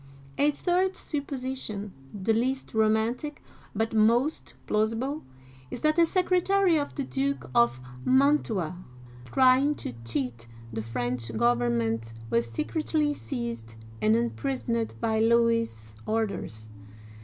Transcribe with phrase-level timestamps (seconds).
[0.39, 1.93] A third supposition—
[2.23, 3.43] the least romantic,
[3.75, 5.21] but most plausible—
[5.69, 8.77] is that a secretary of the Duke of Man'tua,
[9.25, 16.67] try ing to cheat the French government, was secretly seized and imprisoned by, Louis's orders.